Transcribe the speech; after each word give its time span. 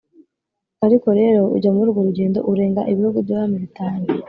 ariko 0.85 1.07
rero 1.19 1.41
ujya 1.55 1.69
muri 1.75 1.83
urwo 1.89 2.01
rugendo 2.07 2.39
urenga 2.51 2.81
ibihugu 2.91 3.17
by’abami 3.25 3.57
bitanu! 3.65 4.05